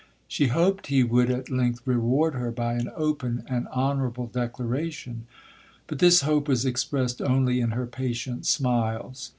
She 0.27 0.47
hoped 0.47 0.87
he 0.87 1.03
would 1.03 1.29
at 1.29 1.51
length 1.51 1.85
reward 1.85 2.33
her 2.33 2.49
by 2.49 2.73
an 2.73 2.89
open 2.95 3.43
and 3.45 3.67
honourable 3.67 4.25
declaration, 4.25 5.27
but 5.85 5.99
this 5.99 6.21
hope 6.21 6.47
was 6.47 6.65
expressed 6.65 7.21
only 7.21 7.59
in 7.61 7.69
her 7.77 7.85
patient 7.85 8.47
smiles. 8.47 9.29